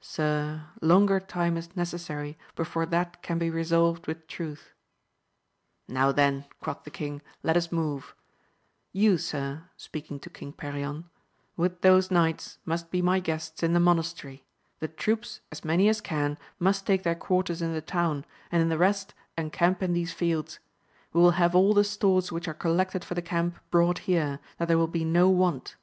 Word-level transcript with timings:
Sir, 0.00 0.64
longer 0.82 1.20
time 1.20 1.56
is 1.56 1.76
necessary 1.76 2.36
before 2.56 2.84
that 2.84 3.22
can 3.22 3.38
be 3.38 3.48
resolved 3.48 4.08
with 4.08 4.26
truth. 4.26 4.72
Now, 5.86 6.10
then, 6.10 6.46
quoth 6.60 6.82
the 6.82 6.90
king, 6.90 7.22
let 7.44 7.56
us 7.56 7.70
move; 7.70 8.12
You, 8.92 9.18
sir, 9.18 9.68
speaking 9.76 10.18
to 10.18 10.28
Kong 10.30 10.52
Perion, 10.52 11.04
with 11.56 11.82
those 11.82 12.10
knights 12.10 12.58
must 12.64 12.90
be 12.90 13.02
my 13.02 13.20
guests 13.20 13.62
in 13.62 13.72
the 13.72 13.78
monastery; 13.78 14.44
the 14.80 14.88
troops, 14.88 15.42
as 15.52 15.64
many 15.64 15.88
as 15.88 16.00
can,, 16.00 16.38
must 16.58 16.84
take 16.88 17.04
their 17.04 17.14
quarters 17.14 17.62
in 17.62 17.72
the 17.72 17.80
town, 17.80 18.24
and 18.50 18.72
the 18.72 18.78
rest 18.78 19.14
encamp 19.38 19.80
in 19.80 19.92
these 19.92 20.12
fields; 20.12 20.58
we 21.12 21.20
will 21.20 21.30
have 21.38 21.54
all 21.54 21.72
the 21.72 21.84
stores 21.84 22.32
which 22.32 22.48
are 22.48 22.52
collected 22.52 23.04
for 23.04 23.14
the 23.14 23.22
camp 23.22 23.60
brought 23.70 23.98
here, 23.98 24.40
that 24.58 24.66
there 24.66 24.76
will 24.78 24.88
be 24.88 25.04
no 25.04 25.30
want. 25.30 25.76